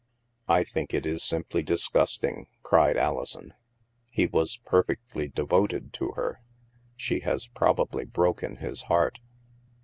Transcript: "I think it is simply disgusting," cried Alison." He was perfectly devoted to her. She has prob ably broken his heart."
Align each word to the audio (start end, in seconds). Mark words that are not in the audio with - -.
"I 0.47 0.63
think 0.63 0.95
it 0.95 1.05
is 1.05 1.21
simply 1.23 1.61
disgusting," 1.61 2.47
cried 2.63 2.97
Alison." 2.97 3.53
He 4.17 4.25
was 4.25 4.57
perfectly 4.65 5.27
devoted 5.27 5.93
to 5.93 6.13
her. 6.13 6.41
She 6.95 7.19
has 7.19 7.45
prob 7.45 7.79
ably 7.81 8.05
broken 8.05 8.55
his 8.55 8.81
heart." 8.81 9.19